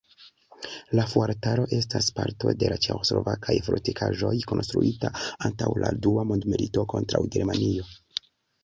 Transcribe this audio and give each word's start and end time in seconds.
La 0.99 1.03
fuortaro 1.11 1.65
estas 1.77 2.07
parto 2.21 2.55
de 2.63 2.71
ĉeĥoslovakaj 2.87 3.59
fortikaĵoj 3.69 4.35
konstruita 4.55 5.15
antaŭ 5.51 5.71
la 5.85 5.95
dua 6.09 6.29
mondmilito 6.33 6.89
kontraŭ 6.97 7.25
Germanio. 7.39 7.93